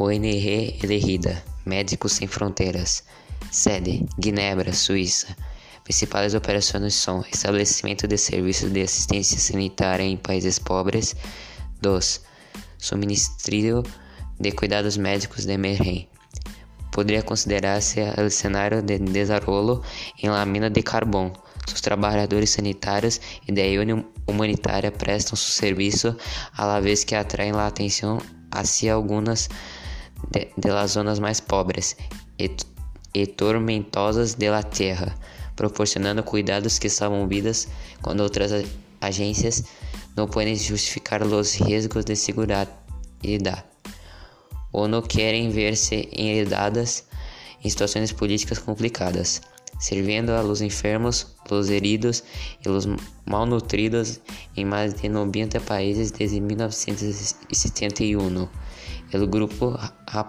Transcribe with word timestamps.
ONG 0.00 0.78
Elegida, 0.80 1.42
Médicos 1.66 2.12
Sem 2.12 2.28
Fronteiras. 2.28 3.02
Sede: 3.50 4.06
Guinebra, 4.16 4.72
Suíça. 4.72 5.36
Principais 5.82 6.36
operações 6.36 6.94
são 6.94 7.24
estabelecimento 7.32 8.06
de 8.06 8.16
serviços 8.16 8.70
de 8.70 8.80
assistência 8.80 9.36
sanitária 9.36 10.04
em 10.04 10.16
países 10.16 10.56
pobres. 10.56 11.16
2. 11.82 12.22
Suministro 12.78 13.82
de 14.38 14.52
cuidados 14.52 14.96
médicos 14.96 15.44
de 15.44 15.54
emergência. 15.54 16.06
Poderia 16.92 17.22
considerar-se 17.24 17.98
o 18.24 18.30
cenário 18.30 18.80
de 18.80 19.00
desarrollo 19.00 19.82
em 20.22 20.28
la 20.28 20.46
mina 20.46 20.70
de 20.70 20.80
carbono. 20.80 21.32
Os 21.74 21.80
trabalhadores 21.80 22.50
sanitários 22.50 23.20
e 23.48 23.50
da 23.50 23.62
União 23.62 24.04
Humanitária 24.28 24.92
prestam 24.92 25.34
seu 25.34 25.50
serviço, 25.50 26.16
à 26.56 26.64
la 26.64 26.78
vez 26.78 27.02
que 27.02 27.16
atraem 27.16 27.50
a 27.50 27.66
atenção 27.66 28.22
hacia 28.52 28.94
algumas 28.94 29.48
de, 30.30 30.48
de 30.56 30.70
las 30.70 30.92
zonas 30.92 31.18
mais 31.18 31.40
pobres 31.40 31.96
e, 32.38 32.50
e 33.14 33.26
tormentosas 33.26 34.34
de 34.34 34.50
la 34.50 34.62
tierra, 34.62 35.14
proporcionando 35.56 36.22
cuidados 36.22 36.78
que 36.78 36.88
salvam 36.88 37.26
vidas 37.26 37.68
quando 38.02 38.20
outras 38.20 38.52
agências 39.00 39.64
não 40.16 40.26
podem 40.26 40.56
justificar 40.56 41.22
os 41.22 41.54
riscos 41.54 42.04
de 42.04 42.16
segurança 42.16 42.68
ou 44.72 44.86
não 44.86 45.02
querem 45.02 45.50
ver-se 45.50 46.08
enredadas 46.12 47.04
em 47.64 47.70
situações 47.70 48.12
políticas 48.12 48.58
complicadas 48.58 49.40
servindo 49.78 50.32
a 50.32 50.42
los 50.42 50.60
enfermos, 50.60 51.28
los 51.48 51.70
heridos 51.70 52.24
e 52.64 52.68
los 52.68 52.88
malnutridos 53.24 54.20
em 54.56 54.64
mais 54.64 54.94
de 54.94 55.08
90 55.08 55.60
países 55.60 56.10
desde 56.10 56.40
1971. 56.40 58.48
O 59.14 59.26
grupo 59.26 59.74
ha 60.06 60.26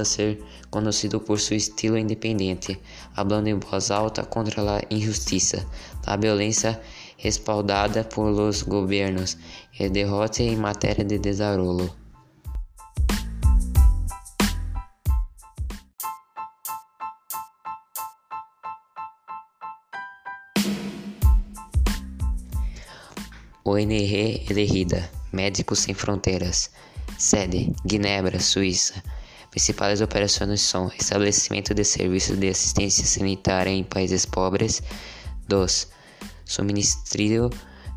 a 0.00 0.04
ser 0.04 0.42
conhecido 0.70 1.20
por 1.20 1.38
seu 1.38 1.54
estilo 1.54 1.98
independente, 1.98 2.80
hablando 3.14 3.48
em 3.48 3.58
voz 3.58 3.90
alta 3.90 4.24
contra 4.24 4.62
a 4.62 4.82
injustiça, 4.90 5.66
a 6.06 6.16
violência 6.16 6.80
respaldada 7.18 8.02
por 8.04 8.30
los 8.30 8.62
governos 8.62 9.36
e 9.78 9.88
derrota 9.88 10.42
em 10.42 10.56
matéria 10.56 11.04
de 11.04 11.18
desarrollo. 11.18 11.94
ONG 23.64 24.46
Elegida, 24.50 25.08
Médicos 25.32 25.80
Sem 25.80 25.94
Fronteiras. 25.94 26.70
Sede: 27.22 27.72
Guinebra, 27.86 28.40
Suíça. 28.40 29.00
Principais 29.48 30.00
operações 30.00 30.60
são 30.60 30.90
estabelecimento 30.98 31.72
de 31.72 31.84
serviços 31.84 32.36
de 32.36 32.48
assistência 32.48 33.06
sanitária 33.06 33.70
em 33.70 33.84
países 33.84 34.26
pobres. 34.26 34.82
2. 35.46 35.88
Suministro 36.44 37.48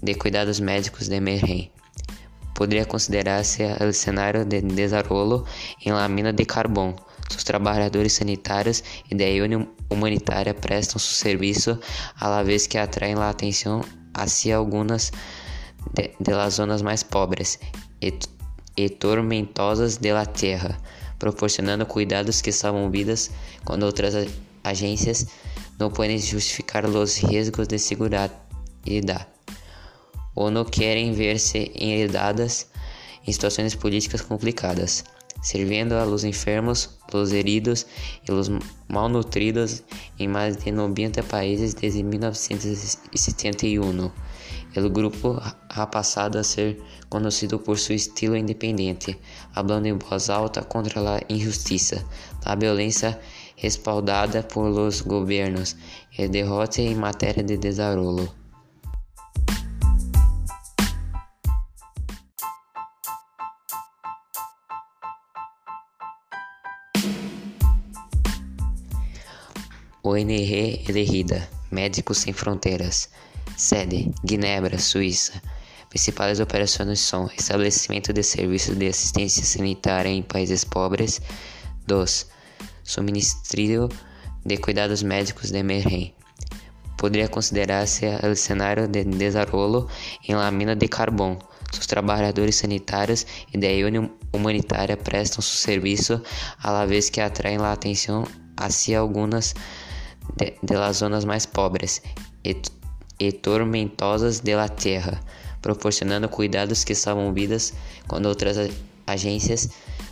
de 0.00 0.14
cuidados 0.14 0.60
médicos 0.60 1.08
de 1.08 1.16
emergência. 1.16 1.68
Poderia 2.54 2.86
considerar-se 2.86 3.64
o 3.84 3.92
cenário 3.92 4.44
de 4.44 4.60
desarrollo 4.60 5.44
em 5.84 5.90
la 5.90 6.08
mina 6.08 6.32
de 6.32 6.44
carbono. 6.44 6.94
Os 7.36 7.42
trabalhadores 7.42 8.12
sanitários 8.12 8.84
e 9.10 9.16
da 9.16 9.24
União 9.42 9.66
Humanitária 9.90 10.54
prestam 10.54 11.00
seu 11.00 11.14
serviço, 11.14 11.76
à 12.14 12.40
vez 12.44 12.68
que 12.68 12.78
atraem 12.78 13.16
a 13.16 13.30
atenção 13.30 13.80
hacia 14.14 14.56
algumas 14.56 15.10
de, 15.92 16.12
de 16.20 16.50
zonas 16.50 16.82
mais 16.82 17.02
pobres 17.02 17.58
e, 18.00 18.12
e 18.78 18.88
tormentosas 18.88 19.96
de 19.96 20.12
la 20.12 20.24
tierra, 20.24 20.78
proporcionando 21.18 21.84
cuidados 21.84 22.40
que 22.40 22.52
salvam 22.52 22.88
vidas 22.88 23.28
quando 23.64 23.82
outras 23.82 24.14
agências 24.62 25.26
não 25.80 25.90
podem 25.90 26.16
justificar 26.16 26.86
os 26.86 27.16
riscos 27.16 27.66
de 27.66 27.76
segurança 27.76 28.30
ou 30.32 30.48
não 30.48 30.64
querem 30.64 31.12
ver-se 31.12 31.72
enredadas 31.74 32.68
em 33.26 33.32
situações 33.32 33.74
políticas 33.74 34.20
complicadas, 34.20 35.04
servindo 35.42 35.94
a 35.94 36.04
los 36.04 36.22
enfermos, 36.22 36.90
los 37.12 37.32
heridos 37.32 37.84
e 38.28 38.30
los 38.30 38.48
malnutridos 38.86 39.82
em 40.20 40.28
mais 40.28 40.56
de 40.56 40.70
90 40.70 41.24
países 41.24 41.74
desde 41.74 42.04
1971. 42.04 44.12
O 44.76 44.90
grupo 44.90 45.40
ha 45.40 45.88
a 46.38 46.44
ser 46.44 46.80
conhecido 47.08 47.58
por 47.58 47.78
seu 47.78 47.96
estilo 47.96 48.36
independente, 48.36 49.18
hablando 49.54 49.86
em 49.86 49.98
voz 49.98 50.30
alta 50.30 50.62
contra 50.62 51.00
a 51.00 51.20
injustiça, 51.28 52.04
a 52.44 52.54
violência 52.54 53.18
respaldada 53.56 54.42
por 54.42 54.68
los 54.68 55.00
governos 55.00 55.76
e 56.16 56.28
derrota 56.28 56.80
em 56.80 56.94
matéria 56.94 57.42
de 57.42 57.56
desarrollo. 57.56 58.32
ONG 70.02 70.84
Elegida, 70.88 71.48
Médicos 71.70 72.18
Sem 72.18 72.32
Fronteiras. 72.32 73.10
Sede: 73.58 74.12
Guinebra, 74.24 74.78
Suíça. 74.78 75.42
Principais 75.90 76.38
operações 76.38 77.00
são 77.00 77.28
estabelecimento 77.36 78.12
de 78.12 78.22
serviços 78.22 78.76
de 78.76 78.86
assistência 78.86 79.42
sanitária 79.42 80.08
em 80.08 80.22
países 80.22 80.62
pobres. 80.62 81.20
2. 81.84 82.28
Suministro 82.84 83.88
de 84.46 84.56
cuidados 84.58 85.02
médicos 85.02 85.50
de 85.50 85.58
emergência. 85.58 86.14
Poderia 86.96 87.28
considerar-se 87.28 88.06
o 88.30 88.36
cenário 88.36 88.86
de 88.86 89.02
desarrollo 89.02 89.88
em 90.28 90.36
la 90.36 90.52
mina 90.52 90.76
de 90.76 90.86
carbono. 90.86 91.40
Os 91.72 91.84
trabalhadores 91.84 92.54
sanitários 92.54 93.26
e 93.52 93.58
da 93.58 93.66
União 93.84 94.08
Humanitária 94.32 94.96
prestam 94.96 95.42
seu 95.42 95.56
serviço, 95.56 96.22
à 96.62 96.86
vez 96.86 97.10
que 97.10 97.20
atraem 97.20 97.58
a 97.58 97.72
atenção 97.72 98.24
hacia 98.56 99.00
algumas 99.00 99.52
de, 100.36 100.54
de 100.62 100.92
zonas 100.92 101.24
mais 101.24 101.44
pobres 101.44 102.00
e 102.44 102.54
e 103.18 103.32
tormentosas 103.32 104.40
de 104.40 104.54
la 104.54 104.68
tierra, 104.68 105.20
proporcionando 105.60 106.28
cuidados 106.28 106.84
que 106.84 106.94
salvam 106.94 107.32
vidas 107.32 107.74
quando 108.06 108.26
outras 108.26 108.56
agências 109.06 109.68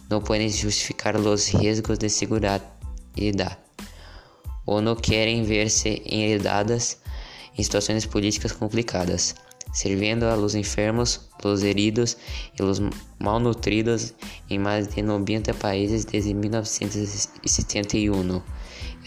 não 0.08 0.20
podem 0.20 0.48
justificar 0.48 1.16
os 1.16 1.48
riscos 1.48 1.98
de 1.98 2.08
segurança 2.08 2.76
ou 4.66 4.80
não 4.80 4.96
querem 4.96 5.44
ver-se 5.44 6.02
enredadas 6.04 6.98
em 7.56 7.62
situações 7.62 8.04
políticas 8.04 8.52
complicadas, 8.52 9.34
servindo 9.72 10.24
a 10.24 10.34
los 10.34 10.54
enfermos, 10.54 11.28
los 11.42 11.62
heridos 11.62 12.16
e 12.58 12.62
los 12.62 12.82
malnutridos 13.18 14.12
em 14.48 14.58
mais 14.58 14.88
de 14.88 15.02
90 15.02 15.54
países 15.54 16.04
desde 16.04 16.34
1971. 16.34 18.42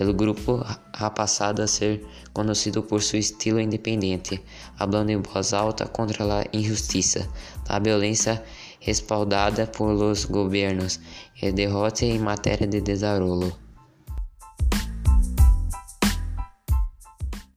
O 0.02 0.14
grupo 0.14 0.66
ha 0.94 1.10
passado 1.10 1.62
a 1.62 1.68
ser 1.68 2.06
conhecido 2.34 2.82
por 2.82 3.02
seu 3.02 3.20
estilo 3.20 3.60
independente, 3.60 4.42
hablando 4.78 5.12
em 5.12 5.22
voz 5.22 5.54
alta 5.54 5.88
contra 5.88 6.24
a 6.24 6.46
injustiça, 6.54 7.28
a 7.68 7.80
violência 7.80 8.42
respaldada 8.80 9.68
por 9.68 9.92
los 9.92 10.26
governos 10.26 11.00
e 11.42 11.52
derrota 11.52 12.06
em 12.06 12.18
matéria 12.18 12.68
de 12.68 12.80
desarrollo. 12.80 13.69